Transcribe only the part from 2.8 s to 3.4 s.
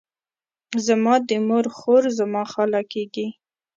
کیږي.